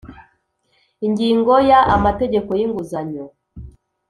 Ingingo 1.05 1.53
ya 1.69 1.79
Amategeko 1.95 2.49
y 2.59 2.61
inguzanyo 2.67 3.25